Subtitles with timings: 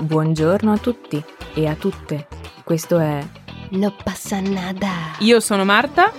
[0.00, 1.22] Buongiorno a tutti
[1.54, 2.28] e a tutte.
[2.62, 3.26] Questo è
[3.70, 4.90] No passa nada.
[5.18, 6.12] Io sono Marta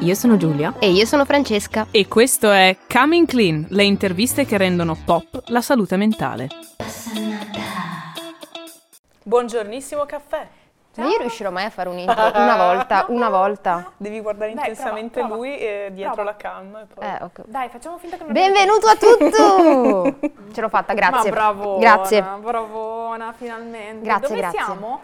[0.00, 0.74] Io sono Giulia.
[0.80, 1.86] E io sono Francesca.
[1.92, 6.48] e questo è Coming Clean, le interviste che rendono pop la salute mentale.
[9.22, 10.48] Buongiornissimo caffè.
[11.00, 13.92] Ma io riuscirò mai a fare un intro una volta, una volta.
[13.96, 15.42] Devi guardare Dai, intensamente prova, prova.
[15.42, 16.30] lui e dietro Prova.
[16.30, 16.76] la cam.
[16.76, 17.04] E poi...
[17.04, 17.42] Eh, ok.
[17.46, 20.32] Dai, facciamo finta che non Benvenuto a tutti!
[20.54, 21.30] Ce l'ho fatta, grazie.
[21.30, 22.22] Ma bravona, Grazie.
[22.40, 24.04] bravona, finalmente.
[24.04, 24.60] Grazie, Dove grazie.
[24.64, 25.02] siamo?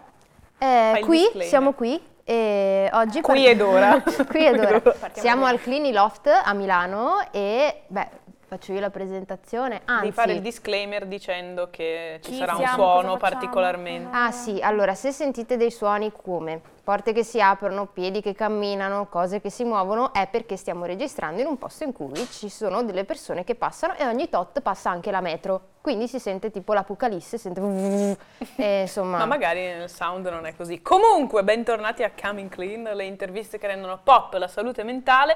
[0.59, 3.21] Eh, qui, siamo qui e oggi...
[3.21, 4.01] Qui par- ed ora.
[4.27, 4.81] qui ed ora.
[5.13, 8.09] Siamo al Clini Loft a Milano e, beh,
[8.47, 9.81] faccio io la presentazione.
[9.85, 13.17] Anzi, Devi fare il disclaimer dicendo che ci sarà un siamo, suono cosa facciamo?
[13.17, 14.15] particolarmente.
[14.15, 19.07] Ah sì, allora se sentite dei suoni come porte che si aprono, piedi che camminano,
[19.07, 22.81] cose che si muovono, è perché stiamo registrando in un posto in cui ci sono
[22.83, 25.75] delle persone che passano e ogni tot passa anche la metro.
[25.81, 27.59] Quindi si sente tipo l'apocalisse, sente
[28.55, 30.81] e insomma Ma magari nel sound non è così.
[30.81, 35.35] Comunque, bentornati a Coming Clean, le interviste che rendono pop la salute mentale.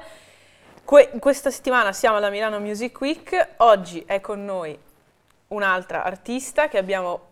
[0.84, 3.48] Que- questa settimana siamo alla Milano Music Week.
[3.58, 4.76] Oggi è con noi
[5.48, 7.30] un'altra artista che abbiamo.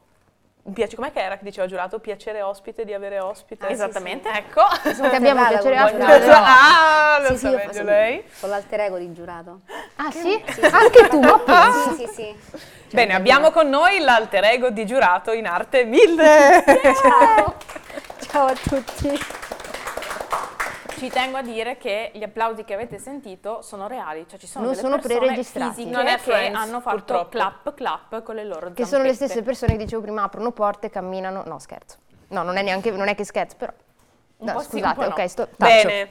[0.63, 1.99] un piace- com'è che era che diceva giurato?
[1.99, 3.67] Piacere ospite di avere ospite.
[3.69, 4.29] Esattamente.
[4.31, 4.63] Ecco.
[4.83, 6.33] che abbiamo piacere a Buongiorno.
[6.37, 8.25] Ah, lo Sì, sa sì, io meglio lei.
[8.41, 9.61] con l'alter ego di giurato.
[9.97, 10.43] Ah sì?
[10.71, 11.95] Anche tu, ma pensi?
[11.97, 12.59] Sì, sì, sì.
[12.95, 16.63] Bene, abbiamo con noi l'alter ego di giurato in arte mille.
[18.31, 19.19] Ciao a tutti.
[21.01, 24.67] Ci tengo a dire che gli applausi che avete sentito sono reali, cioè ci sono
[24.67, 25.75] Non delle sono persone preregistrati.
[25.77, 27.29] fisiche Non è che Friends, hanno fatto purtroppo.
[27.31, 29.15] clap clap con le loro Che sono le zampette.
[29.15, 31.43] stesse persone che dicevo prima, aprono porte, camminano.
[31.47, 31.97] No, scherzo.
[32.29, 33.73] No, non è neanche, non è che scherzo, però.
[34.37, 35.07] Un No, sì, scusate, no.
[35.07, 35.87] ok, sto, taccio.
[35.89, 36.11] Bene.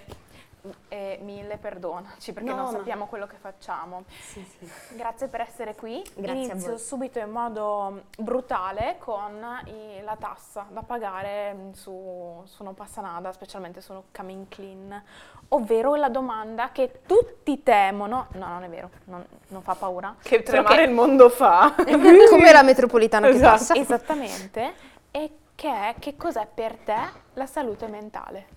[0.87, 4.03] Eh, mille perdonaci perché No, non ma- sappiamo quello che facciamo.
[4.21, 4.95] Sì, sì.
[4.95, 6.01] Grazie per essere qui.
[6.15, 6.79] Grazie a Inizio voi.
[6.79, 13.01] subito in modo brutale con i- la tassa da pagare mm, su, su Non Passa
[13.01, 15.03] Nada, specialmente su Coming Clean,
[15.49, 20.43] ovvero la domanda che tutti temono, no non è vero, non, non fa paura, Che
[20.43, 21.73] tremare il mondo fa.
[22.29, 23.52] Come la metropolitana che Esatto.
[23.58, 23.73] passa.
[23.75, 24.73] esattamente,
[25.11, 26.97] e che è che cos'è per te
[27.33, 28.47] la salute mentale?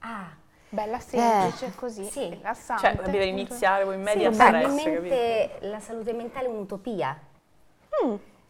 [0.00, 0.28] Ah,
[0.70, 2.28] Bella semplice, così, sì.
[2.28, 2.96] rilassante.
[2.96, 7.18] Cioè, deve iniziare in media sì, stress, la salute mentale è un'utopia.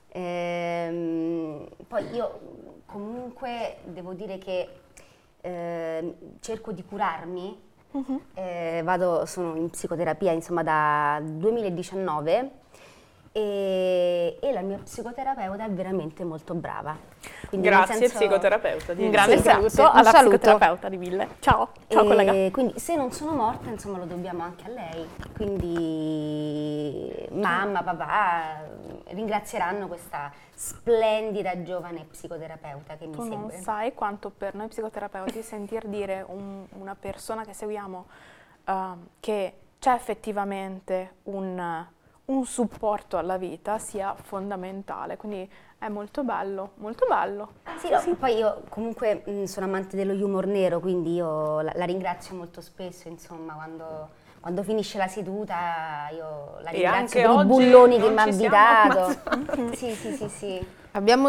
[0.09, 2.41] Ehm, poi io
[2.87, 4.69] comunque devo dire che
[5.41, 7.67] ehm, cerco di curarmi.
[8.35, 12.51] Eh, vado, sono in psicoterapia insomma da 2019
[13.39, 16.97] e, e la mia psicoterapeuta è veramente molto brava.
[17.49, 18.93] Quindi Grazie, senso- psicoterapeuta.
[18.95, 19.83] di Un grande Sì, saluto grazie.
[19.83, 20.37] Un alla saluto.
[20.39, 21.29] psicoterapeuta di Ville.
[21.39, 22.51] Ciao, ciao E collega.
[22.51, 25.09] Quindi se non sono morta, insomma, lo dobbiamo anche a lei.
[25.37, 28.63] Quindi mamma, papà
[29.11, 33.63] ringrazieranno questa splendida giovane psicoterapeuta che mi Tu non segue.
[33.63, 38.07] sai quanto per noi psicoterapeuti sentir dire un- una persona che seguiamo
[38.67, 41.87] ehm, che c'è effettivamente un,
[42.29, 45.17] un supporto alla vita sia fondamentale.
[45.17, 47.53] Quindi è molto bello, molto bello.
[47.79, 51.85] Sì, no, poi io comunque mh, sono amante dello humor nero, quindi io la, la
[51.85, 54.09] ringrazio molto spesso, insomma, quando,
[54.41, 59.09] quando finisce la seduta io la ringrazio per i bulloni che mi ha invitato.
[59.75, 60.67] sì, sì, sì, sì.
[60.93, 61.29] Abbiamo,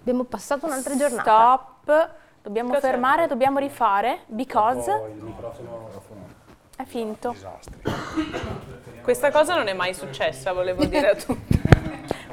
[0.00, 1.22] abbiamo passato un'altra giornata.
[1.22, 2.10] Stop,
[2.42, 5.88] dobbiamo fermare, dobbiamo rifare, because il microfono
[6.76, 7.34] è finto.
[9.02, 11.60] Questa cosa non è mai successa, volevo dire a tutti.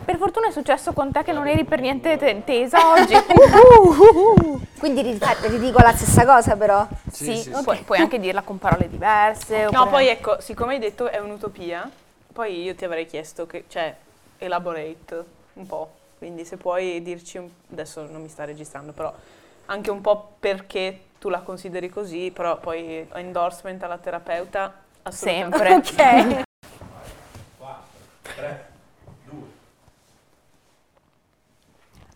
[0.03, 3.13] Per fortuna è successo con te che non eri per niente te- tesa oggi.
[4.77, 6.85] Quindi ri- ridico la stessa cosa però.
[7.09, 9.63] sì, puoi, puoi anche dirla con parole diverse.
[9.63, 11.89] No, oppure- poi ecco, siccome hai detto è un'utopia,
[12.33, 13.95] poi io ti avrei chiesto che, cioè,
[14.39, 15.23] elaborate
[15.53, 15.89] un po'.
[16.17, 19.13] Quindi se puoi dirci, un- adesso non mi sta registrando, però
[19.67, 24.73] anche un po' perché tu la consideri così, però poi endorsement alla terapeuta.
[25.09, 25.75] Sempre.
[25.79, 26.43] ok.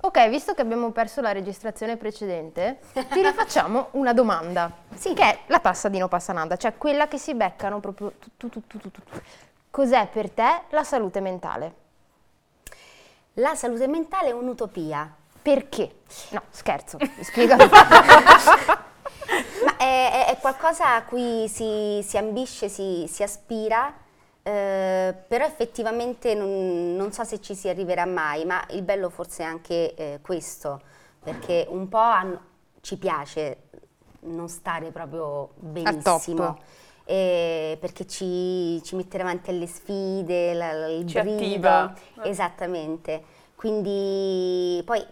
[0.01, 4.69] Ok, visto che abbiamo perso la registrazione precedente, ti rifacciamo una domanda.
[4.93, 5.13] Sì.
[5.13, 8.29] Che è la tassa di no passa nada, cioè quella che si beccano proprio tu,
[8.35, 9.01] tu, tu, tu, tu, tu.
[9.71, 11.73] Cos'è per te la salute mentale?
[13.35, 15.09] La salute mentale è un'utopia.
[15.41, 15.99] Perché?
[16.31, 17.63] No, scherzo, spiegami.
[19.63, 23.93] Ma è, è- qualcosa a cui si, si ambisce, si, si aspira,
[24.43, 29.43] eh, però effettivamente non, non so se ci si arriverà mai, ma il bello forse
[29.43, 30.81] è anche eh, questo,
[31.23, 32.41] perché un po' hanno-
[32.81, 33.63] ci piace
[34.21, 36.57] non stare proprio benissimo.
[37.09, 41.67] eh, perché ci, ci mette davanti alle sfide, la- la- il Ci brivido.
[41.69, 41.93] attiva.
[42.23, 43.23] Esattamente.
[43.55, 45.03] Quindi poi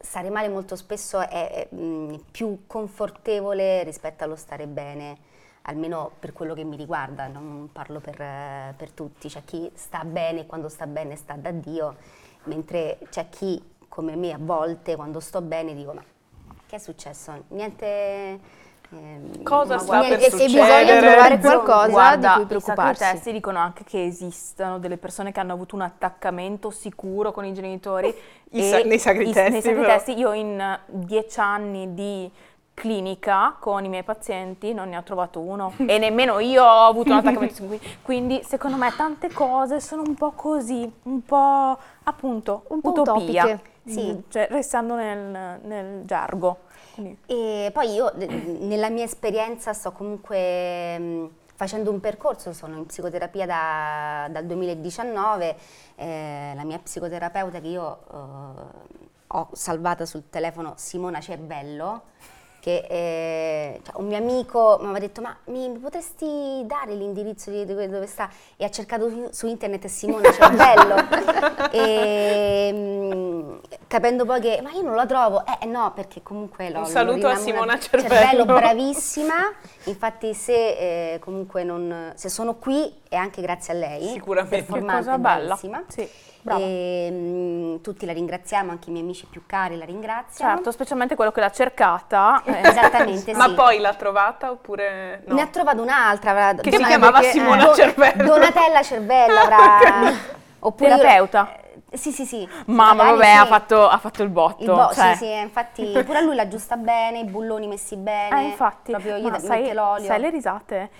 [0.00, 5.16] stare male molto spesso è, è, mh, più confortevole rispetto allo stare bene,
[5.62, 10.04] almeno per quello che mi riguarda, non parlo per, eh, per tutti, c'è chi sta
[10.04, 11.96] bene e quando sta bene sta da Dio,
[12.44, 16.04] mentre c'è chi come me a volte quando sto bene dico ma
[16.66, 17.44] che è successo?
[17.48, 18.62] Niente...
[18.94, 20.84] ehm, Cosa sta per se succedere?
[20.84, 23.02] bisogna trovare qualcosa Guarda, di cui i preoccuparsi.
[23.02, 27.44] sacri testi dicono anche che esistono delle persone che hanno avuto un attaccamento sicuro con
[27.44, 28.14] i genitori.
[28.50, 32.30] I e sa- nei sacri i- testi, nei sacri testi io in dieci anni di
[32.74, 37.12] clinica con i miei pazienti non ne ho trovato uno e nemmeno io ho avuto
[37.12, 37.62] un attaccamento.
[38.02, 43.44] Quindi secondo me tante cose sono un po' così, un po' appunto Un po' utopia.
[43.44, 43.72] utopiche.
[43.86, 44.12] Sì.
[44.12, 46.58] Mm, Cioè, restando nel, nel gergo.
[46.94, 52.86] Quindi- E poi io nella mia esperienza sto comunque mh, facendo un percorso, sono in
[52.86, 55.56] psicoterapia da- dal 2019,
[55.96, 58.92] eh, la mia psicoterapeuta che io eh,
[59.28, 62.02] ho salvata sul telefono, Simona Cervello,
[62.64, 67.66] che eh, cioè, un mio amico mi aveva detto ma mi potresti dare l'indirizzo di
[67.66, 68.30] dove, dove sta?
[68.56, 70.94] E ha cercato su, su internet Simona Cervello
[71.70, 76.78] e mh, capendo poi che ma io non la trovo, eh no perché comunque l'ho
[76.78, 78.46] Un saluto a Simona Cervello.
[78.56, 79.52] bravissima,
[79.84, 84.72] infatti se eh, comunque non, se sono qui è anche grazie a lei, Sicuramente.
[84.72, 85.58] Che cosa bella.
[85.88, 86.08] Sì.
[86.46, 90.54] E, mh, tutti la ringraziamo, anche i miei amici più cari la ringraziano.
[90.54, 92.42] Certo, specialmente quello che l'ha cercata.
[92.44, 93.54] eh, Esattamente, Ma sì.
[93.54, 95.34] poi l'ha trovata oppure no?
[95.34, 96.30] Ne ha trovato un'altra.
[96.30, 98.24] avrà- Che si ma chiamava perché- Simona Do- Cervello.
[98.24, 100.12] Donatella Cervello avrà...
[100.60, 101.48] Oppure io- Terapeuta.
[101.90, 102.48] eh, sì, sì, sì.
[102.66, 103.36] Mamma, Magari vabbè, sì.
[103.38, 104.62] ha, fatto, ha fatto il botto.
[104.62, 105.12] Il bo- cioè.
[105.16, 108.40] Sì, sì, infatti pure a lui la giusta bene, i bulloni messi bene.
[108.40, 110.04] Eh, infatti, Proprio io ma da- sai, l'olio.
[110.06, 110.90] sai le risate?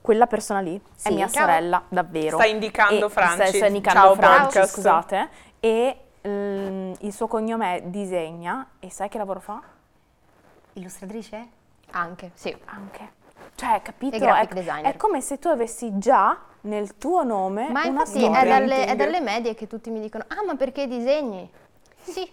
[0.00, 1.44] Quella persona lì è Sì, mia ciao.
[1.44, 2.38] sorella, davvero.
[2.38, 3.46] Sta indicando E- Franci.
[3.48, 4.72] Sta, sta indicando Ciao, Franci, podcast.
[4.72, 5.28] scusate.
[5.60, 8.66] E mm, il suo cognome è Disegna.
[8.80, 9.60] E sai che lavoro fa?
[10.74, 11.48] Illustratrice?
[11.92, 12.56] Anche, sì.
[12.66, 13.18] Anche.
[13.56, 14.16] Cioè, capito?
[14.16, 14.48] È,
[14.82, 18.40] è come se tu avessi già nel tuo nome Ma una infatti storia.
[18.40, 21.50] è dalle, è dalle medie che tutti mi dicono, ah ma perché disegni?
[22.02, 22.30] Sì,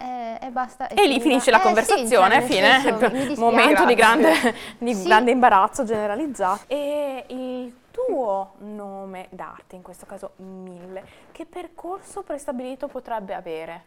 [0.00, 0.88] eh, e basta.
[0.88, 1.22] E lì finita.
[1.22, 4.32] finisce la Eh, sì, conversazione, cioè, fine, senso, momento di, grande,
[4.78, 5.04] di Sì.
[5.04, 6.62] grande imbarazzo generalizzato.
[6.68, 13.84] E il tuo nome d'arte, in questo caso Mille, che percorso prestabilito potrebbe avere?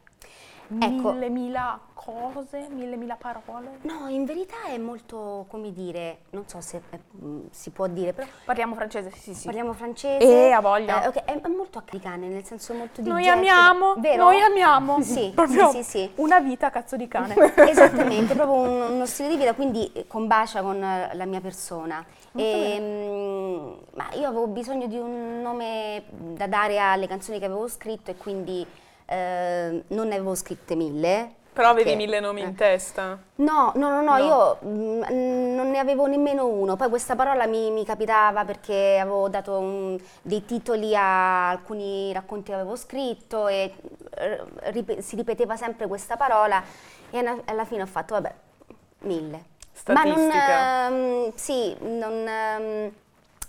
[0.79, 1.11] Ecco.
[1.11, 3.77] Mille, mila cose, mille, mila parole?
[3.81, 8.13] No, in verità è molto, come dire, non so se eh, mh, si può dire,
[8.13, 9.45] però Parliamo francese, sì, sì.
[9.45, 10.47] parliamo francese.
[10.47, 11.03] Eh, ha voglia.
[11.03, 14.23] Eh, ok, è, è molto africana, nel senso molto di Noi gesto, amiamo, vero?
[14.23, 15.01] noi amiamo.
[15.01, 16.11] Sì, Proprio sì, sì, sì.
[16.15, 17.35] una vita cazzo di cane.
[17.55, 22.03] Esattamente, proprio un- uno stile di vita, quindi eh, combacia con eh, la mia persona.
[22.35, 27.67] E, mm, ma io avevo bisogno di un nome da dare alle canzoni che avevo
[27.67, 28.65] scritto e quindi
[29.05, 31.35] eh, non ne avevo scritte mille.
[31.53, 32.45] Però avevi perché- mille nomi eh.
[32.45, 33.15] in testa.
[33.35, 34.17] No, no, no, no, No.
[34.17, 36.75] io mm, non ne avevo nemmeno uno.
[36.75, 42.49] Poi questa parola mi, mi capitava perché avevo dato un- dei titoli a alcuni racconti
[42.49, 43.71] che avevo scritto e
[44.17, 46.63] eh, rip- si ripeteva sempre questa parola
[47.11, 48.33] e alla, alla fine ho fatto, vabbè,
[49.01, 49.43] mille.
[49.87, 50.87] Ma non, Statistica.
[50.87, 52.91] ehm, sì, non, ehm,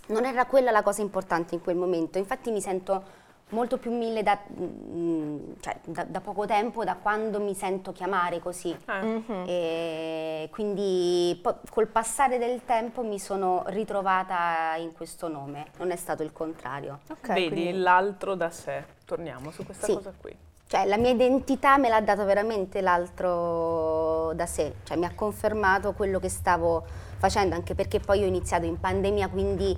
[0.07, 2.19] non era quella la cosa importante in quel momento.
[2.19, 3.03] Infatti mi sento
[3.49, 8.39] molto più mille da, mm, cioè, da- da poco tempo, da quando mi sento chiamare
[8.39, 8.75] così.
[8.87, 9.23] Eh.
[9.45, 15.95] E quindi po- col passare del tempo mi sono ritrovata in questo nome, non è
[15.95, 16.99] stato il contrario.
[17.11, 18.83] Ok, Vedi quindi- l'altro da sé.
[19.05, 19.93] Torniamo su questa Sì.
[19.93, 20.35] cosa qui.
[20.67, 25.93] Cioè la mia identità me l'ha dato veramente l'altro da sé, cioè mi ha confermato
[25.93, 26.83] quello che stavo
[27.17, 29.77] facendo, anche perché poi ho iniziato in pandemia, quindi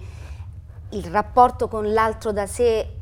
[0.92, 2.97] il rapporto con l'altro da sé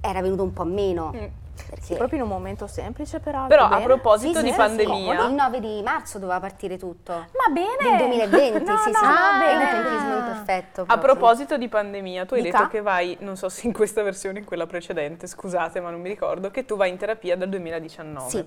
[0.00, 1.12] era venuto un po' meno.
[1.14, 1.24] Mm.
[1.68, 3.48] Perché Proprio in un momento semplice, peraltro.
[3.48, 3.82] Però a bene.
[3.84, 7.12] proposito Sì, di sì, pandemia, il 9 di marzo doveva partire tutto.
[7.12, 7.96] Ma bene!
[7.98, 9.64] Del 2020, No, sì, no, sì, è bene.
[9.64, 10.82] un tempismo imperfetto.
[10.82, 11.14] a proprio.
[11.14, 12.58] proposito di pandemia, tu hai Dica.
[12.58, 15.90] detto che vai, non so se in questa versione o in quella precedente, scusate ma
[15.90, 18.30] non mi ricordo, che tu vai in terapia dal 2019.
[18.30, 18.44] Sì.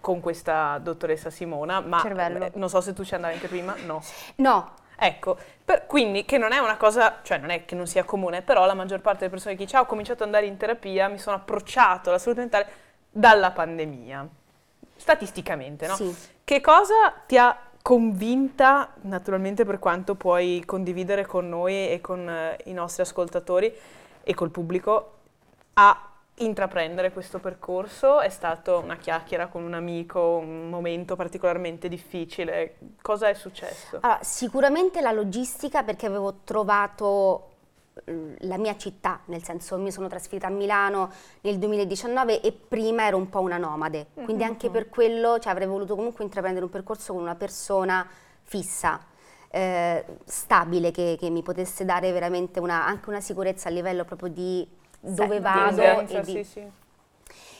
[0.00, 2.44] Con questa dottoressa Simona, ma Cervello.
[2.44, 4.00] eh, non so se tu ci andavi anche prima, no.
[4.36, 8.02] No, Ecco, per- quindi che non è una cosa, cioè non è che non sia
[8.02, 10.56] comune, però la maggior parte delle persone che dice "Ah, ho cominciato ad andare in
[10.56, 12.66] terapia, mi sono approcciato alla salute mentale
[13.10, 14.28] dalla pandemia.
[14.96, 15.94] Statisticamente, no?
[15.94, 16.14] Sì.
[16.42, 22.58] Che cosa ti ha convinta, naturalmente per quanto puoi condividere con noi e con eh,
[22.64, 23.72] i nostri ascoltatori
[24.22, 25.12] e col pubblico,
[25.74, 26.07] a
[26.38, 28.20] intraprendere questo percorso?
[28.20, 32.76] È stato una chiacchiera con un amico, un momento particolarmente difficile?
[33.00, 33.98] Cosa è successo?
[34.00, 37.48] Allora, sicuramente la logistica perché avevo trovato
[38.04, 43.16] la mia città, nel senso mi sono trasferita a Milano nel 2019 e prima ero
[43.16, 47.12] un po' una nomade, quindi anche per quello cioè, avrei voluto comunque intraprendere un percorso
[47.12, 48.06] con una persona
[48.42, 49.04] fissa,
[49.50, 54.28] eh, stabile, che, che mi potesse dare veramente una, anche una sicurezza a livello proprio
[54.28, 54.66] di
[55.00, 56.70] dove vado e di, sì, sì.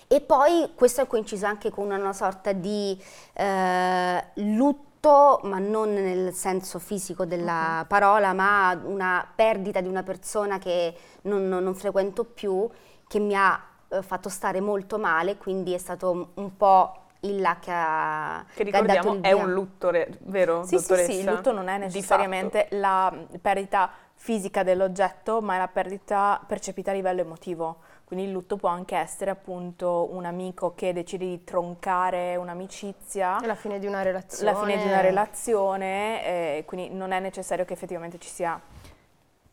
[0.09, 2.99] e poi questo è coinciso anche con una sorta di
[3.35, 10.59] eh, lutto, ma non nel senso fisico della parola, ma una perdita di una persona
[10.59, 12.69] che non, non- non frequento più,
[13.07, 17.57] che mi ha eh, fatto stare molto male, quindi è stato un- po' il là
[17.61, 21.13] che ha, Che che ricordiamo il è un lutto, re- vero, Sì, sì, dottoressa?
[21.13, 26.91] sì, il lutto non è necessariamente la perdita fisica dell'oggetto, ma è la perdita percepita
[26.91, 27.79] a livello emotivo.
[28.05, 33.55] Quindi il lutto può anche essere appunto un amico che decide di troncare un'amicizia, La
[33.55, 34.53] fine di una relazione.
[34.53, 36.25] la fine di una relazione,
[36.59, 38.61] e quindi non è necessario che effettivamente ci sia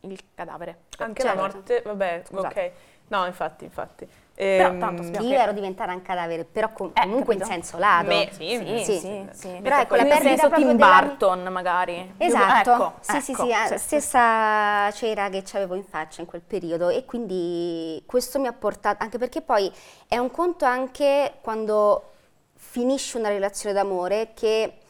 [0.00, 0.80] il cadavere.
[0.98, 1.36] Anche Certo.
[1.36, 2.60] la morte, vabbè, Scusate.
[2.66, 2.72] ok.
[3.08, 4.08] No, infatti, infatti.
[4.36, 7.58] Però Ehm, tanto spiamo- Io ero diventata un cadavere, però com- Eh, comunque in capito.
[7.58, 8.06] senso lato.
[8.08, 8.98] Me- sì, Sì, Sì.
[8.98, 9.48] sì, sì.
[9.62, 12.12] Però ecco, la perdita senso proprio Tim della- Burton magari.
[12.18, 13.78] Esatto, Ecco, sì, sì, ecco, sì, sì, sì.
[13.78, 19.02] stessa cera che avevo in faccia in quel periodo e quindi questo mi ha portato,
[19.02, 19.72] anche perché poi
[20.06, 22.10] è un conto anche quando
[22.56, 24.80] finisci una relazione d'amore che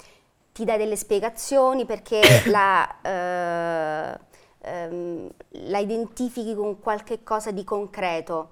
[0.52, 4.18] ti dai delle spiegazioni perché la, eh,
[4.62, 8.50] ehm, la identifichi con qualche cosa di concreto.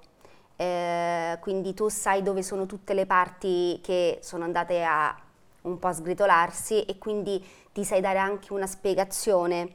[0.57, 5.15] Eh, quindi tu sai dove sono tutte le parti che sono andate a
[5.63, 7.43] un po' a sgretolarsi e quindi
[7.73, 9.73] ti sai dare anche una spiegazione.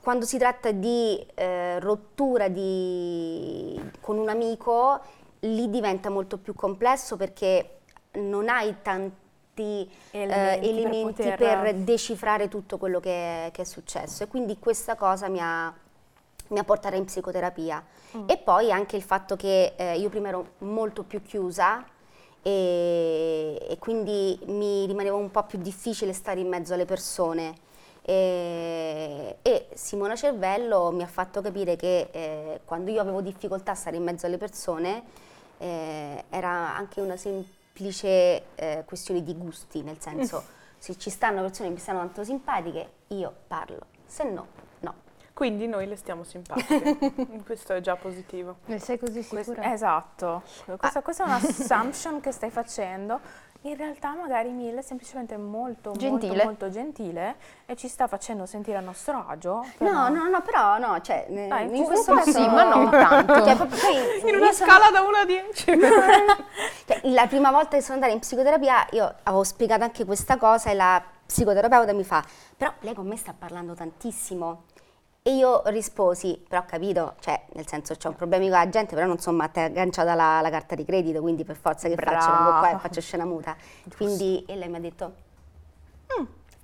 [0.00, 5.00] Quando si tratta di eh, rottura di- con un amico,
[5.40, 7.80] lì diventa molto più complesso perché
[8.14, 9.14] non hai tanti
[10.10, 14.26] eh, Elementi per elementi per, poter- decifrare tutto quello che è, che è successo e
[14.26, 15.72] quindi questa cosa mi ha,
[16.48, 17.84] mi ha portato in psicoterapia.
[18.26, 21.84] E poi anche il fatto che eh, io prima ero molto più chiusa
[22.42, 27.54] e, e quindi mi rimaneva un po' più difficile stare in mezzo alle persone.
[28.02, 33.74] E, e Simona Cervello mi ha fatto capire che eh, quando io avevo difficoltà a
[33.74, 35.02] stare in mezzo alle persone
[35.58, 40.44] eh, era anche una semplice eh, questione di gusti, nel senso
[40.78, 44.46] se ci stanno persone che mi stanno tanto simpatiche io parlo, se no.
[45.36, 46.96] Quindi noi le stiamo simpatiche.
[47.44, 48.56] Questo è già positivo.
[48.64, 49.70] Ne sei così Questo- sicura?
[49.70, 50.42] esatto,
[50.78, 53.20] questa, questa è un'assumption che stai facendo.
[53.62, 56.28] In realtà magari Mille è semplicemente molto, Gentile.
[56.32, 57.34] molto, molto gentile
[57.66, 59.56] e ci sta facendo sentire a nostro agio.
[59.56, 63.34] No, però- no, no, però no, cioè, Dai, in questo caso sì, ma non tanto.
[63.44, 65.64] Cioè, proprio poi In una sono- scala da 1 a 10.
[66.86, 70.70] cioè, la prima volta che sono andata in psicoterapia io avevo spiegato anche questa cosa
[70.70, 72.24] e la psicoterapeuta mi fa,
[72.56, 74.62] però lei con me sta parlando tantissimo.
[75.26, 78.94] E io risposi, però ho capito, cioè nel senso c'ho un problema con la gente,
[78.94, 82.30] però non sono matta agganciata alla, alla carta di credito, quindi per forza che faccio,
[82.30, 82.78] vengo qua e Brava.
[82.78, 83.56] faccio scena muta.
[83.96, 85.14] Quindi, e lei mi ha detto,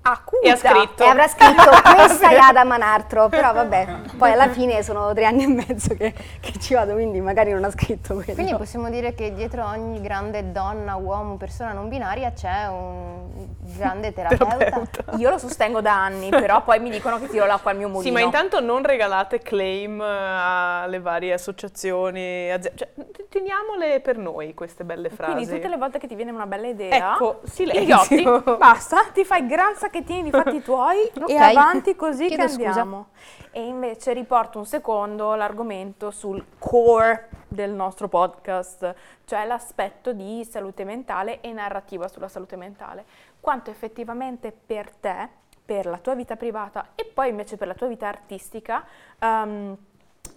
[0.02, 0.46] Acuta.
[0.46, 1.04] E ha scritto.
[1.04, 5.44] e avrà scritto questa è Adam Manartro, però vabbè, poi alla fine sono tre anni
[5.44, 8.34] e mezzo che, che ci vado, quindi magari non ha scritto quello.
[8.34, 14.12] Quindi possiamo dire che dietro ogni grande donna, uomo, persona non binaria c'è un grande
[14.14, 15.16] terapeuta.
[15.16, 18.04] Io lo sostengo da anni, però poi mi dicono che tiro l'acqua al mio mulino.
[18.04, 22.88] Sì, ma intanto non regalate claim eh, alle varie associazioni, azi- cioè,
[23.28, 25.32] teniamole per noi queste belle frasi.
[25.32, 28.16] Quindi tutte le volte che ti viene una bella idea, Ecco, silenzio.
[28.16, 31.28] Inghiotti, basta, ti fai gran sacchettini di fatti tuoi Ok.
[31.28, 32.66] e avanti così Chiedo che scusa.
[32.68, 33.08] andiamo.
[33.50, 38.94] E invece riporto un secondo l'argomento sul core del nostro podcast,
[39.26, 43.04] cioè l'aspetto di salute mentale e narrativa sulla salute mentale.
[43.40, 45.28] Quanto effettivamente per te,
[45.64, 48.84] per la tua vita privata e poi invece per la tua vita artistica,
[49.18, 49.76] ehm,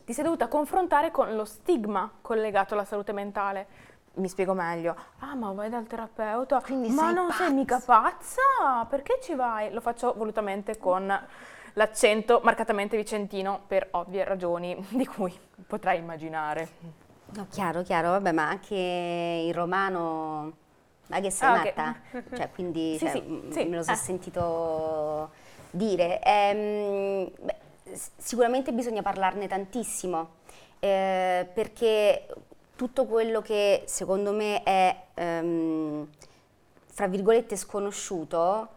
[0.03, 3.93] ti sei dovuta confrontare con lo stigma collegato alla salute mentale.
[4.15, 4.95] Mi spiego meglio.
[5.19, 6.61] Ah, ma vai dal terapeuta?
[6.61, 8.85] Quindi ma sei non sei mica pazza?
[8.89, 9.71] Perché ci vai?
[9.71, 11.13] Lo faccio volutamente con
[11.73, 16.69] l'accento marcatamente vicentino per ovvie ragioni di cui potrai immaginare.
[17.35, 20.53] No, chiaro, chiaro, vabbè, ma anche in romano,
[21.07, 21.95] ma che sei Ah, matta?
[22.33, 23.99] Cioè, quindi Sì, cioè, sì, m- sì, me lo sono eh.
[23.99, 25.31] sentito
[25.71, 26.21] dire.
[26.23, 27.55] Ehm, beh,
[28.17, 30.29] sicuramente bisogna parlarne tantissimo,
[30.79, 32.27] eh, perché
[32.75, 36.07] tutto quello che secondo me è, ehm,
[36.87, 38.69] fra virgolette, sconosciuto,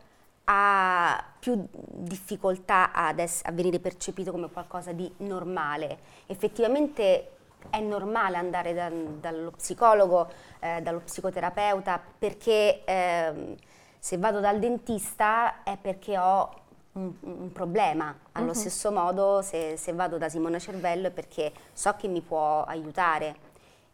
[0.45, 5.99] ha più difficoltà ad ess- a venire percepito come qualcosa di normale.
[6.27, 7.33] Effettivamente
[7.71, 10.29] è normale andare da- dallo psicologo,
[10.61, 13.57] eh, dallo psicoterapeuta, perché ehm,
[13.99, 16.51] se vado dal dentista è perché ho
[16.93, 18.17] un, un problema.
[18.33, 22.65] Allo stesso modo se, se vado da Simona Cervello è perché so che mi può
[22.65, 23.47] aiutare.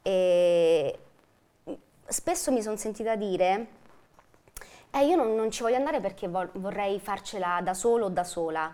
[0.07, 0.99] E
[2.07, 3.67] spesso mi sono sentita dire,
[4.91, 8.23] eh, io non, non ci voglio andare perché vol- vorrei farcela da solo o da
[8.23, 8.73] sola.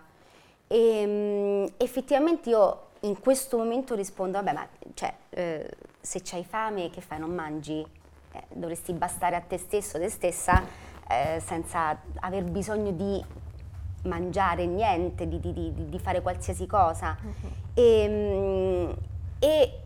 [0.67, 5.69] E mm, effettivamente io in questo momento rispondo, vabbè, ma cioè, eh,
[6.01, 7.19] se c'hai fame, che fai?
[7.19, 7.79] Non mangi?
[8.33, 10.61] Eh, dovresti bastare a te stesso, te stessa,
[11.09, 13.23] eh, senza aver bisogno di
[14.03, 17.17] mangiare niente, di, di- di- di fare qualsiasi cosa.
[17.73, 18.91] E, mm,
[19.39, 19.79] e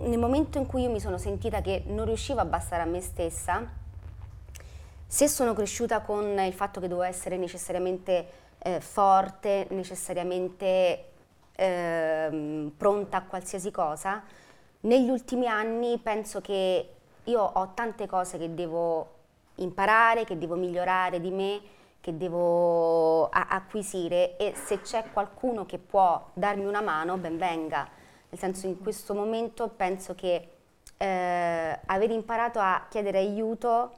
[0.00, 3.00] nel momento in cui io mi sono sentita che non riuscivo a bastare a me
[3.00, 3.68] stessa,
[5.06, 8.26] se sono cresciuta con il fatto che dovevo essere necessariamente
[8.58, 11.04] eh, forte, necessariamente
[11.54, 14.22] ehm, pronta a qualsiasi cosa,
[14.80, 16.90] negli ultimi anni penso che
[17.24, 19.14] io ho tante cose che devo
[19.56, 21.60] imparare, che devo migliorare di me,
[22.00, 27.88] che devo acquisire e se c'è qualcuno che può darmi una mano, ben venga.
[28.36, 30.50] Nel senso in questo momento penso che
[30.98, 33.92] eh, aver imparato a chiedere aiuto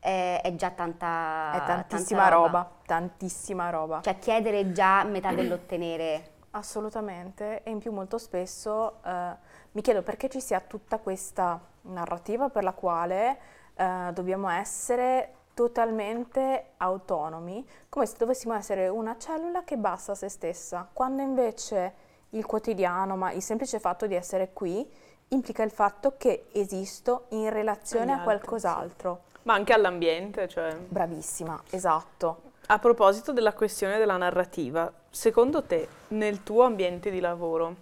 [0.00, 4.00] è, è già tanta, È tanta tantissima roba, tantissima roba.
[4.00, 6.32] Cioè chiedere è già metà dell'ottenere.
[6.50, 9.36] Assolutamente, e in più molto spesso eh,
[9.72, 13.38] mi chiedo perché ci sia tutta questa narrativa per la quale
[13.74, 20.28] eh, dobbiamo essere totalmente autonomi, come se dovessimo essere una cellula che basta a se
[20.28, 24.88] stessa, quando invece il quotidiano, ma il semplice fatto di essere qui,
[25.28, 29.22] implica il fatto che esisto in relazione a qualcos'altro.
[29.42, 30.74] Ma anche all'ambiente, cioè...
[30.76, 32.52] Bravissima, esatto.
[32.66, 37.76] A proposito della questione della narrativa, secondo te, nel tuo ambiente di lavoro,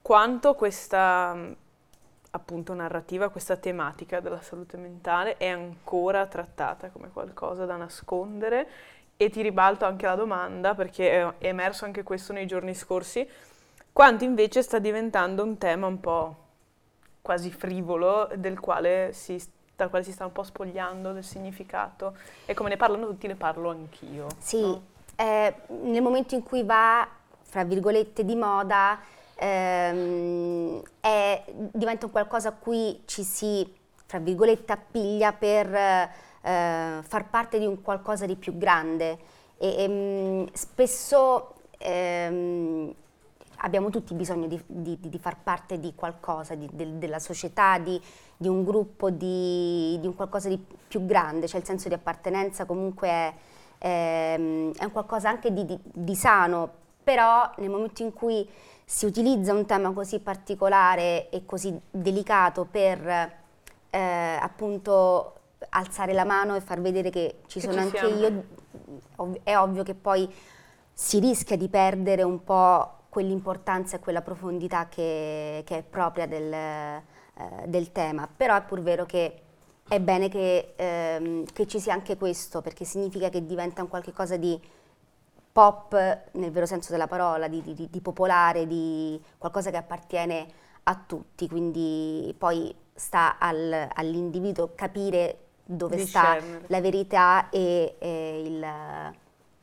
[0.00, 1.36] quanto questa
[2.30, 8.68] appunto narrativa, questa tematica della salute mentale è ancora trattata come qualcosa da nascondere?
[9.16, 13.26] E ti ribalto anche la domanda, perché è emerso anche questo nei giorni scorsi,
[13.96, 16.36] quanto invece sta diventando un tema un po'
[17.22, 19.42] quasi frivolo, del quale si,
[19.74, 22.14] dal quale si sta un po' spogliando del significato.
[22.44, 24.26] E come ne parlano tutti, ne parlo anch'io.
[24.36, 24.82] Sì, no?
[25.16, 27.08] eh, nel momento in cui va,
[27.40, 29.00] fra virgolette, di moda,
[29.34, 31.42] ehm, è-
[31.72, 33.66] diventa un qualcosa a cui ci si,
[34.04, 36.08] fra virgolette, appiglia per eh,
[37.00, 39.18] far parte di un qualcosa di più grande.
[39.56, 42.94] E, ehm, spesso ehm,
[43.66, 48.00] abbiamo tutti bisogno di, di- di far parte di qualcosa, di- del- della società, di,
[48.36, 52.64] di un gruppo, di, di un qualcosa di più grande, cioè il senso di appartenenza
[52.64, 53.34] comunque è,
[53.78, 56.70] ehm, è un qualcosa anche di, di- di sano,
[57.02, 58.48] però nel momento in cui
[58.84, 63.32] si utilizza un tema così particolare e così delicato per
[63.90, 65.32] eh, appunto
[65.70, 68.14] alzare la mano e far vedere che ci Che sono ci anche siamo.
[68.16, 68.44] io,
[69.16, 70.32] ov- è ovvio che poi
[70.92, 76.52] si rischia di perdere un po' quell'importanza e quella profondità che, che è propria del,
[76.52, 77.02] eh,
[77.66, 79.40] del tema, però è pur vero che
[79.88, 84.12] è bene che, ehm, che ci sia anche questo, perché significa che diventa un qualche
[84.12, 84.60] cosa di
[85.50, 85.94] pop
[86.32, 90.46] nel vero senso della parola, di, di- di popolare, di qualcosa che appartiene
[90.84, 96.64] a tutti, quindi poi sta al- all'individuo capire dove sta Discernere.
[96.68, 99.14] la verità e, e il-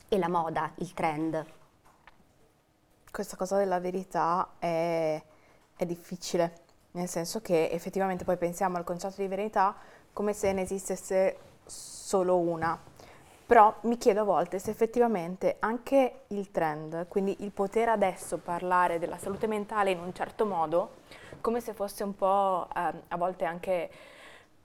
[0.09, 1.45] e la moda, il trend.
[3.13, 5.21] Questa cosa della verità è,
[5.76, 6.62] è difficile,
[6.93, 9.76] nel senso che effettivamente poi pensiamo al concetto di verità
[10.12, 12.76] come se ne esistesse solo una.
[13.45, 18.97] Però mi chiedo a volte se effettivamente anche il trend, quindi il poter adesso parlare
[18.97, 20.93] della salute mentale in un certo modo,
[21.39, 23.91] come se fosse un po' ehm, a volte anche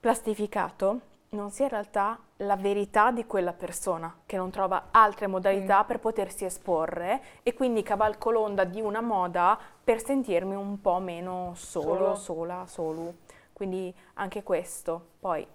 [0.00, 5.84] plastificato, non sia in realtà la verità di quella persona che non trova altre modalità
[5.84, 11.52] per potersi esporre e quindi cavalco l'onda di una moda per sentirmi un po' meno
[11.54, 11.84] Solo.
[11.84, 13.14] solo, sola, solo.
[13.52, 15.08] Quindi anche questo.
[15.18, 15.46] Poi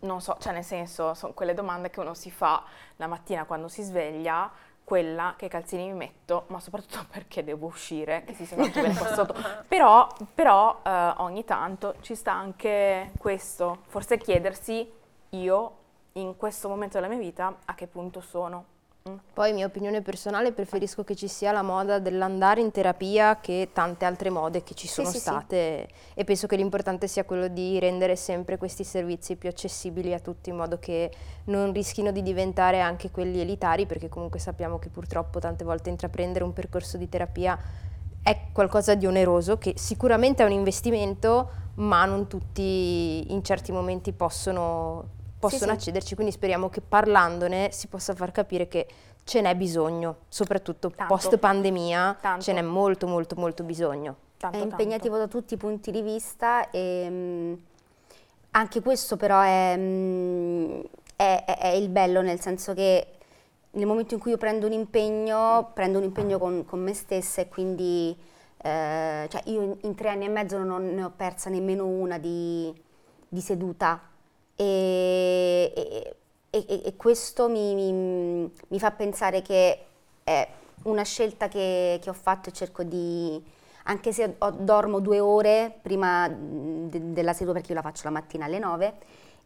[0.00, 2.64] non so, cioè nel senso, sono quelle domande che uno si fa
[2.96, 4.50] la mattina quando si sveglia,
[4.90, 9.14] quella che calzini mi metto, ma soprattutto perché devo uscire, che si sente bene qua
[9.14, 9.34] sotto.
[9.68, 14.90] Però, però eh, ogni tanto ci sta anche questo, forse chiedersi
[15.30, 15.76] io
[16.14, 18.69] in questo momento della mia vita a che punto sono.
[19.32, 24.04] Poi, mia opinione personale, preferisco che ci sia la moda dell'andare in terapia che tante
[24.04, 25.20] altre mode che ci sono sì, sì.
[25.20, 30.18] state e penso che l'importante sia quello di rendere sempre questi servizi più accessibili a
[30.18, 31.10] tutti in modo che
[31.44, 36.44] non rischino di diventare anche quelli elitari perché comunque sappiamo che purtroppo tante volte intraprendere
[36.44, 37.58] un percorso di terapia
[38.22, 44.12] è qualcosa di oneroso che sicuramente è un investimento ma non tutti in certi momenti
[44.12, 45.76] possono possono sì.
[45.78, 48.86] accederci, quindi speriamo che parlandone si possa far capire che
[49.24, 51.12] ce n'è bisogno, soprattutto Tanto.
[51.14, 52.42] post pandemia, Tanto.
[52.42, 54.16] ce n'è molto molto molto bisogno.
[54.36, 54.74] Tanto, È tanto.
[54.82, 57.52] impegnativo da tutti i punti di vista e mm,
[58.52, 60.80] anche questo però è, mm,
[61.16, 63.06] è- è- è il bello, nel senso che
[63.72, 67.40] nel momento in cui io prendo un impegno, prendo un impegno con, con me stessa
[67.40, 68.16] e quindi
[68.62, 72.18] eh, cioè io in, in tre anni e mezzo non ne ho persa nemmeno una
[72.18, 72.70] di,
[73.28, 74.00] di seduta
[74.64, 75.72] e,
[76.50, 79.78] e- e- e questo mi, mi- mi fa pensare che
[80.22, 80.48] è
[80.82, 83.42] una scelta che, che ho fatto e cerco di,
[83.84, 88.10] anche se ho- dormo due ore prima de- della seduta perché io la faccio la
[88.10, 88.94] mattina alle 9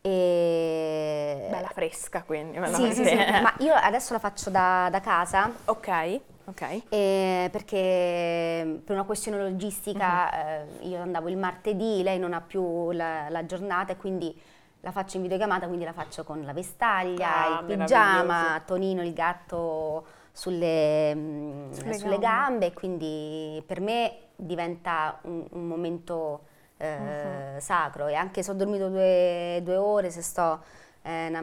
[0.00, 2.59] e Bella fresca quindi.
[2.59, 6.83] bella sì, sì, sì, ma io adesso la faccio da, da casa Ok, ok.
[6.88, 12.90] eh, perché per una questione logistica eh, io andavo il martedì, lei non ha più
[12.90, 14.38] la, la giornata e quindi
[14.84, 18.62] la faccio in videochiamata, quindi la faccio con la vestaglia, Ah, il pigiama.
[18.66, 22.26] Tonino, il gatto sulle, mm, Sulle sulle gambe.
[22.26, 26.42] gambe e quindi per me diventa un, un momento
[26.76, 30.60] eh, sacro e anche se ho dormito due, due ore, se sto
[31.02, 31.42] eh, na-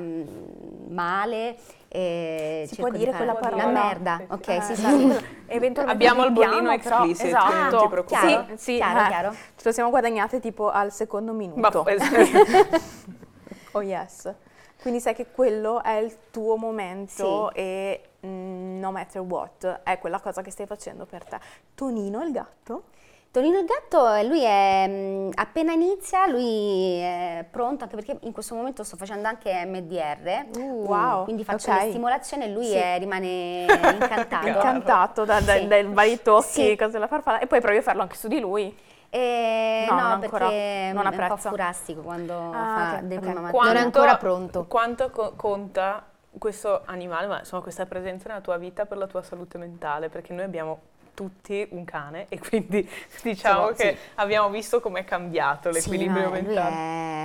[0.90, 1.56] male,
[1.88, 3.64] eh, Si può di dire fare quella parola?
[3.66, 5.20] una merda, ok, Eh, sì, sì,
[5.86, 7.54] Abbiamo il bollino explicit, esatto.
[7.56, 8.28] non ti preoccupare.
[8.28, 9.32] Chiaro, Sì, sì, chiaro, eh, chiaro.
[9.32, 11.84] Ce lo siamo guadagnate tipo al secondo Ma minuto.
[13.74, 14.34] Oh yes.
[14.82, 20.20] Quindi sai che quello è il tuo momento e mm, no matter what è quella
[20.20, 21.38] cosa che stai facendo per te.
[21.76, 22.84] Tonino il gatto?
[23.30, 28.34] Tonino il gatto, eh, lui è mm, appena inizia, lui è pronto anche perché in
[28.34, 30.48] questo momento sto facendo anche MDR.
[30.58, 31.82] Uh, wow, Quindi faccio ok.
[31.84, 32.74] le stimolazioni e lui Sì.
[32.76, 33.66] è- rimane
[34.02, 34.48] incantato.
[34.48, 35.68] Incantato da- da- Sì.
[35.68, 36.76] dai vari tocchi, Sì.
[36.76, 38.76] cose della farfalla e poi provi a farlo anche su di lui.
[39.14, 43.04] E No, no, non perché ancora, non è un po' furastico quando Ah, fa ok,
[43.04, 43.24] dei ok.
[43.26, 44.66] prima Non è ancora pronto.
[44.66, 46.06] Quanto co- conta
[46.38, 50.10] questo animale, ma insomma questa presenza nella tua vita per la tua salute mentale?
[50.10, 50.80] Perché noi abbiamo
[51.14, 52.88] tutti un cane e quindi
[53.22, 53.98] diciamo Sì, che sì.
[54.16, 56.76] abbiamo visto com'è cambiato Sì, l'equilibrio no, lui mentale.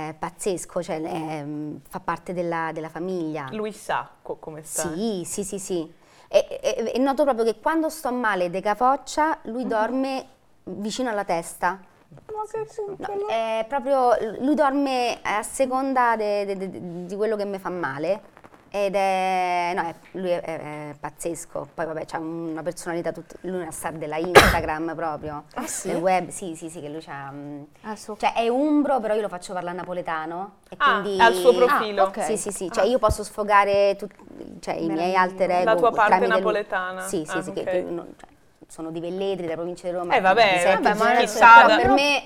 [0.09, 3.47] è pazzesco, cioè, è, mm, fa parte della, della famiglia.
[3.51, 4.89] Lui sa co- come sta.
[4.89, 5.93] Sì, sì, sì, sì.
[6.29, 9.69] E, e- e noto proprio che quando sto male de capoccia, lui Mhm.
[9.69, 10.25] dorme
[10.67, 11.79] vicino alla testa.
[12.09, 18.35] Ma che No, è proprio, lui dorme a seconda di quello che mi fa male
[18.69, 21.67] ed è, no, è- lui è, è- pazzesco.
[21.73, 25.45] Poi vabbè, c'ha una personalità, tut- lui è una star della Instagram proprio.
[25.55, 25.87] Ah, sì?
[25.89, 27.29] Del web, sì, sì, sì, che lui c'ha...
[27.31, 30.57] mm, Ah, su- Cioè è umbro, però io lo faccio parlare napoletano.
[30.69, 31.19] E Ah, quindi...
[31.21, 32.03] ha il suo profilo.
[32.03, 32.23] Ah, ok.
[32.23, 34.15] Sì, sì, sì, cioè io posso sfogare tut-
[34.59, 36.37] cioè, i miei alter ego La tua parte tramite lui.
[36.37, 37.01] napoletana.
[37.01, 37.55] Sì, sì, Ah, sì, ok.
[37.55, 38.29] che, che non- cioè,
[38.67, 40.15] sono di Velletri, della provincia di Roma.
[40.15, 42.23] Eh, vabbè, vabbè, ma chissà, però per me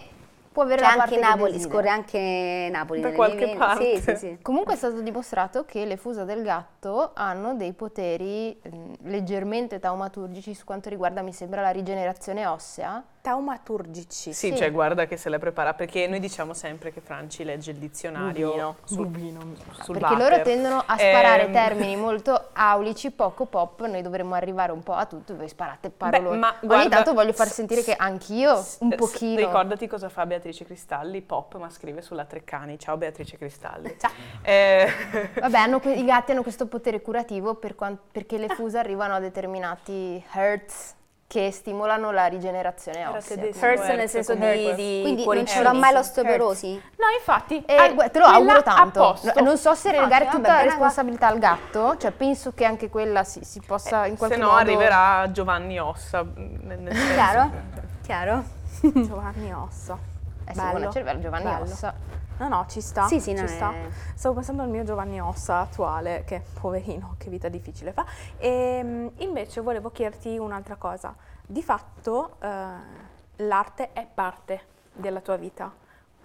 [0.52, 3.96] Può avere c'è la anche Napoli, scorre anche Napoli Da nelle qualche mie parte.
[3.96, 4.38] Sì, sì, sì.
[4.42, 10.54] Comunque è stato dimostrato che le fusa del gatto hanno dei poteri mm, leggermente taumaturgici
[10.54, 13.02] su quanto riguarda, mi sembra, la rigenerazione ossea.
[13.22, 14.34] Taumaturgici.
[14.34, 14.58] Sì, Sì.
[14.58, 18.48] cioè guarda che se le prepara, perché noi diciamo sempre che Franci legge il dizionario
[18.50, 19.40] Bubino, sul, bubino.
[19.84, 20.18] sul Perché water.
[20.32, 24.94] loro tendono a sparare Ehm, termini molto aulici, poco pop, noi dovremmo arrivare un po'
[24.94, 26.38] a tutto, voi sparate paroloni.
[26.40, 29.38] ma Ogni guarda, tanto voglio far s- sentire che anch'io un S- pochino...
[29.38, 32.80] Ricordati cosa fa Beatrice Cristalli, pop, ma scrive sulla Treccani.
[32.80, 33.96] Ciao Beatrice Cristalli.
[34.42, 34.88] Eh,
[35.40, 39.14] Vabbè, hanno que- i gatti hanno questo potere curativo per quan- perché le fuse arrivano
[39.14, 40.96] a determinati hertz
[41.32, 43.42] che stimolano la rigenerazione Era ossea.
[43.42, 46.74] Hertz nel senso di, di Quindi non ce l'ho mai l'osteoporosi?
[46.74, 47.64] No, infatti.
[47.66, 49.18] E ah, gu- te lo auguro tanto.
[49.22, 52.90] No- non so se relegare vabbè, tutta la responsabilità al gatto, cioè penso che anche
[52.90, 54.60] quella si, si possa in qualche se no modo...
[54.60, 56.22] arriverà Giovanni Ossa.
[56.22, 57.52] mm, nel- Chiaro?
[58.04, 58.44] Chiaro?
[58.82, 59.98] Giovanni Ossa.
[60.44, 61.62] Eh Bello, Giovanni bello.
[61.62, 61.94] Ossa.
[62.42, 63.06] No, no, ci sta.
[63.06, 63.72] Sì, sì, ci no, sta.
[63.72, 68.04] è- Stavo pensando al mio Giovanni Ossa attuale, che poverino, che vita difficile fa.
[68.38, 71.16] E invece volevo chiederti un'altra cosa.
[71.46, 72.48] Di fatto eh,
[73.36, 75.72] l'arte è parte della tua vita.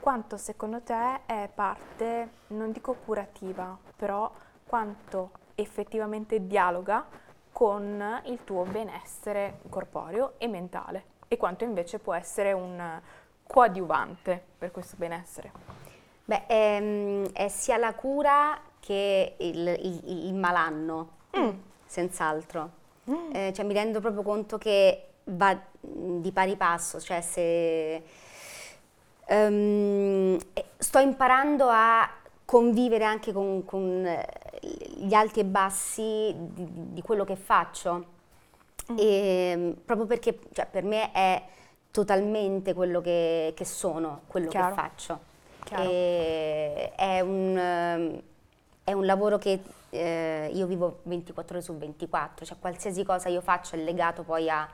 [0.01, 4.31] Quanto secondo te è parte, non dico curativa, però
[4.65, 7.05] quanto effettivamente dialoga
[7.53, 13.01] con il tuo benessere corporeo e mentale e quanto invece può essere un
[13.47, 15.86] coadiuvante per questo benessere?
[16.27, 21.09] Beh, ehm, è sia la cura che il, il- il malanno,
[21.87, 22.71] senz'altro.
[23.33, 28.03] Eh, cioè, mi rendo proprio conto che va mh, di pari passo, cioè se
[29.27, 32.09] ehm, eh, sto imparando a
[32.45, 34.27] convivere anche con, con, eh,
[34.97, 38.15] gli alti e bassi di, di quello che faccio.
[38.97, 41.43] E, proprio perché cioè, per me è
[41.91, 44.69] totalmente quello che, che sono, quello Chiaro.
[44.69, 45.21] che faccio.
[45.75, 48.23] È un, ehm,
[48.85, 53.41] è un lavoro che eh, io vivo 24 ore su 24, cioè qualsiasi cosa io
[53.41, 54.69] faccio è legato poi a,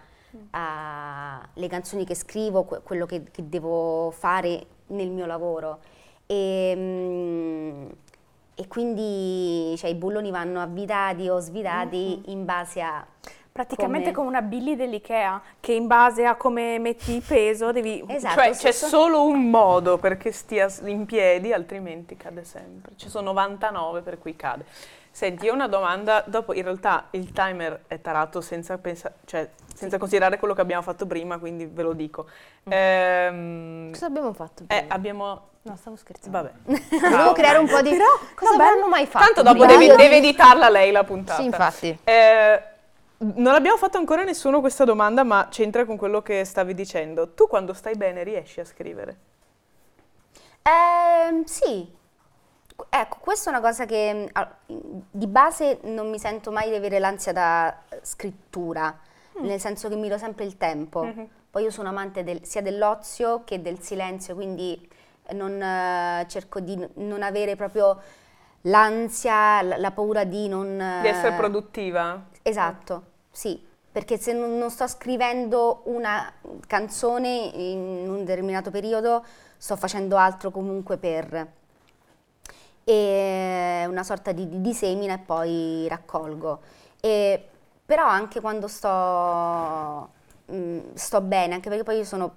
[0.50, 5.80] alle canzoni che scrivo, que- quello che, che devo fare nel mio lavoro.
[6.26, 7.90] E, mm,
[8.54, 13.06] e quindi cioè, i bulloni vanno avvitati o svitati in base a...
[13.52, 18.02] Praticamente come- come una Billy dell'Ikea, che in base a come metti il peso devi...
[18.06, 18.86] Esatto, cioè sì, c'è sì.
[18.86, 22.92] solo un modo perché stia in piedi, altrimenti cade sempre.
[22.96, 24.64] Ci sono 99 per cui cade.
[25.10, 29.46] Senti, io ho una domanda, dopo in realtà il timer è tarato senza, pensa- cioè,
[29.74, 32.24] senza considerare quello che abbiamo fatto prima, quindi ve lo dico.
[32.64, 34.62] Ehm, Cosa abbiamo fatto?
[34.62, 34.94] eh, prima?
[34.94, 35.48] abbiamo...
[35.64, 36.38] No, stavo scherzando.
[36.38, 36.78] Vabbè.
[37.10, 37.90] Volevo creare un po' di...
[38.34, 39.26] Cosa no, avranno mai fatto?
[39.26, 41.38] Tanto dopo deve, deve editarla lei la puntata.
[41.38, 41.98] Sì, infatti.
[42.02, 42.62] Eh,
[43.22, 47.32] non abbiamo fatto ancora nessuno questa domanda, ma c'entra con quello che stavi dicendo.
[47.34, 49.16] Tu quando stai bene riesci a scrivere?
[50.62, 51.90] Ehm, sì,
[52.88, 56.98] ecco, questa è una cosa che al- di base non mi sento mai di avere
[56.98, 58.96] l'ansia da scrittura,
[59.40, 61.00] nel senso che mi do sempre il tempo.
[61.50, 64.88] Poi io sono amante del- sia dell'ozio che del silenzio, quindi
[65.32, 68.00] non, eh, cerco di n- non avere proprio
[68.62, 70.76] l'ansia, la, la paura di non...
[71.00, 72.24] Di essere eh, produttiva?
[72.42, 76.32] Esatto, sì, perché se non, sto scrivendo una
[76.66, 79.24] canzone in un determinato periodo,
[79.56, 81.52] sto facendo altro comunque per...
[82.84, 86.60] E una sorta di, di, semina e poi raccolgo.
[87.00, 87.48] E,
[87.84, 90.10] però anche quando sto,
[90.52, 92.34] mm, sto bene, anche perché poi io sono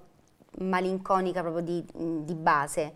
[0.59, 1.85] malinconica proprio di,
[2.23, 2.93] di base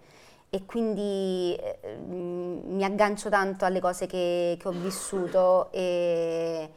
[0.49, 6.69] e quindi eh, mm, mi aggancio tanto alle cose che, che ho vissuto e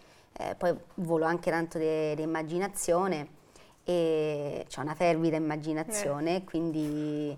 [0.51, 3.41] eh, poi volo anche tanto di immaginazione
[3.85, 7.37] e ho una fervida immaginazione, quindi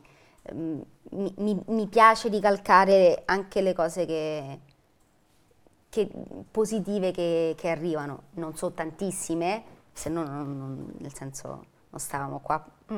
[0.54, 4.58] mm, mi, mi- mi piace ricalcare anche le cose che,
[5.88, 6.10] che-
[6.50, 8.24] positive che, che arrivano.
[8.34, 9.62] Non so tantissime,
[9.92, 12.54] se no non- non- nel senso non stavamo qua.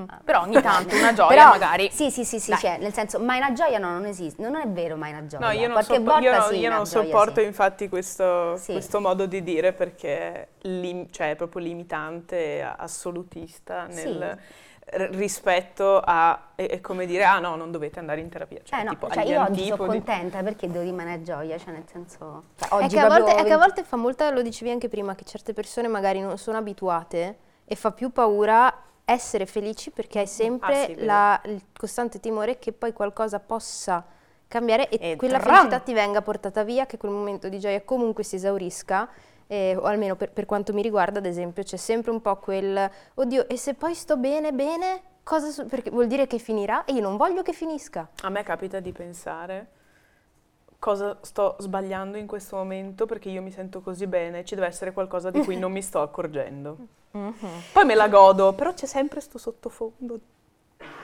[0.06, 1.90] a- Però ogni tanto una gioia Però, magari...
[1.92, 4.66] Sì, sì, sì, sì, cioè, nel senso, mai una gioia no, non esiste, non è
[4.66, 5.46] vero mai una gioia.
[5.46, 7.46] No, io non, Qualche soppo- volta io non- sì, io non gioia, sopporto sì.
[7.46, 8.72] infatti questo, Sì.
[8.72, 14.38] questo modo di dire perché è, lim- cioè, è proprio limitante, e assolutista nel
[14.86, 18.60] r- rispetto a, è, è come dire, ah no, non dovete andare in terapia.
[18.64, 21.84] Cioè, Eh no, tipo, cioè io oggi sono contenta perché devo rimanere gioia, cioè nel
[21.90, 22.44] senso...
[22.58, 24.70] Cioè, È oggi che, a volte, è che a 20 volte fa molta, lo dicevi
[24.70, 27.36] anche prima, che certe persone magari non sono abituate
[27.68, 28.72] e fa più paura
[29.06, 34.04] essere felici perché hai sempre Ah, la- il costante timore che poi qualcosa possa
[34.48, 35.54] cambiare e, E quella tram!
[35.54, 39.08] felicità ti venga portata via, che quel momento di gioia comunque si esaurisca.
[39.48, 42.90] eh, o almeno per, per quanto mi riguarda, ad esempio, c'è sempre un po' quel
[43.14, 46.92] oddio, e se poi sto bene, bene, cosa su-" perché vuol dire che finirà e
[46.94, 48.08] io non voglio che finisca.
[48.22, 49.68] A me capita di pensare
[50.78, 54.92] cosa sto sbagliando in questo momento perché io mi sento così bene, ci deve essere
[54.92, 56.76] qualcosa di cui non mi sto accorgendo.
[57.10, 60.20] Poi me la godo, però c'è sempre sto sottofondo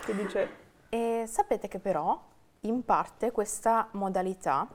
[0.05, 0.51] che dice
[0.89, 2.21] E sapete che però,
[2.61, 4.69] in parte, questa modalità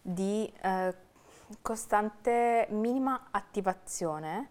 [0.00, 0.94] di eh,
[1.60, 4.50] costante minima attivazione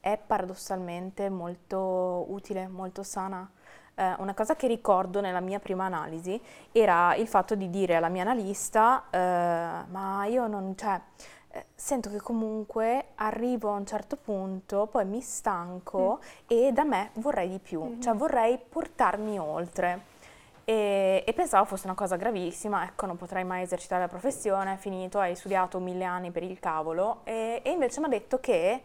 [0.00, 3.50] è paradossalmente molto utile, molto sana.
[3.98, 6.38] Eh, una cosa che ricordo nella mia prima analisi
[6.70, 11.00] era il fatto di dire alla mia analista, eh, ma io non, cioè,
[11.48, 17.08] eh, sento che comunque arrivo a un certo punto, poi mi stanco e da me
[17.14, 20.14] vorrei di più, cioè vorrei portarmi oltre.
[20.64, 24.76] E, e pensavo fosse una cosa gravissima, ecco, non potrai mai esercitare la professione, è
[24.76, 28.82] finito, hai studiato mille anni per il cavolo, e, e invece mi ha detto che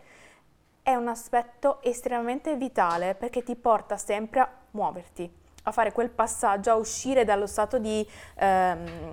[0.84, 5.32] è un aspetto estremamente vitale perché ti porta sempre a muoverti,
[5.64, 8.06] a fare quel passaggio, a uscire dallo stato di
[8.36, 9.12] ehm,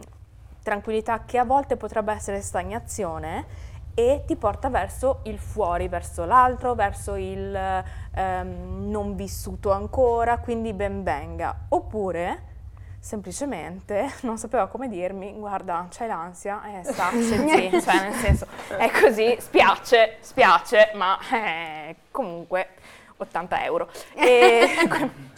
[0.62, 6.74] tranquillità che a volte potrebbe essere stagnazione e ti porta verso il fuori, verso l'altro,
[6.74, 7.82] verso il
[8.14, 11.54] ehm, non vissuto ancora, quindi ben venga.
[11.70, 12.46] Oppure
[13.00, 18.90] semplicemente non sapeva come dirmi, guarda, c'hai l'ansia, eh, sta, sì, cioè nel senso, è
[18.90, 22.68] così, spiace, spiace, ma eh, comunque
[23.16, 23.88] 80 euro.
[24.14, 24.68] E,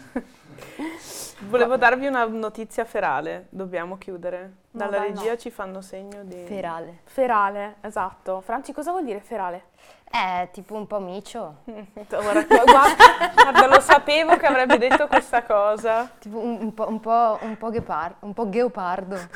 [1.49, 4.41] Volevo darvi una notizia ferale, dobbiamo chiudere.
[4.73, 5.37] No, Dalla dai, regia no.
[5.39, 6.45] ci fanno segno di...
[6.47, 7.01] Ferale.
[7.05, 8.41] ferale, esatto.
[8.43, 9.65] Franci, cosa vuol dire ferale?
[10.11, 16.11] È tipo un po' micio, guarda, guarda, lo sapevo che avrebbe detto questa cosa.
[16.19, 19.17] tipo un, un po', un po', un po' ghepar- un po' gheopardo.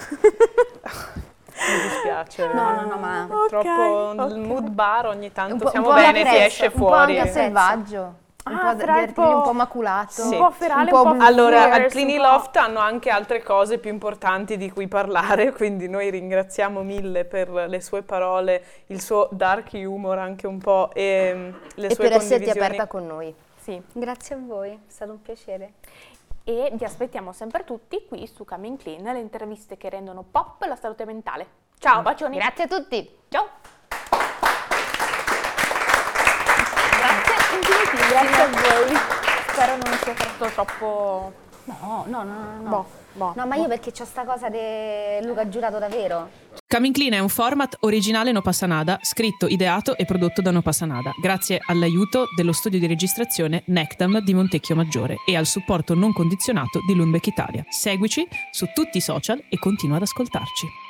[1.54, 2.52] Mi dispiace.
[2.52, 5.94] No, no, no, ma- Purtroppo Ok, il mood bar ogni tanto Un po', siamo un
[5.94, 7.18] po' bene, ti esce Un po' fuori.
[7.18, 8.14] anche selvaggio.
[8.46, 10.22] Un Ah, po' divertirli, un un po'- maculato.
[10.22, 11.24] un po' ferale, po' un po'.
[11.24, 12.22] Allora, al un po'.
[12.22, 17.48] Loft hanno anche altre cose più importanti di cui parlare, quindi noi ringraziamo mille per
[17.50, 22.08] le sue parole, il suo dark humor anche un po' e mm, le e sue
[22.08, 23.34] per esserti aperta con noi.
[23.60, 23.80] Sì.
[23.92, 25.72] Grazie a voi, è stato un piacere.
[26.44, 30.76] E vi aspettiamo sempre tutti qui su Coming Clean, le interviste che rendono pop la
[30.76, 31.46] salute mentale.
[31.78, 32.36] Ciao, bacioni.
[32.36, 33.10] Grazie a tutti.
[33.30, 33.48] Ciao.
[38.14, 38.96] Grazie a voi.
[39.48, 41.32] Spero non sia stato troppo...
[41.64, 42.62] No, no, no, no.
[42.62, 42.68] no.
[42.68, 46.30] Boh, boh, No, ma io perché c'ho sta cosa di Luca ha giurato davvero.
[46.68, 51.10] Coming Clean è un format originale No Passanada, scritto, ideato e prodotto da No Passanada,
[51.20, 56.80] grazie all'aiuto dello studio di registrazione Nectam di Montecchio Maggiore e al supporto non condizionato
[56.86, 57.64] di Lundbeck Italia.
[57.68, 60.83] Seguici su tutti i social e continua ad ascoltarci.